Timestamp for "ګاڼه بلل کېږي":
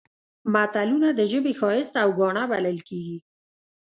2.19-3.17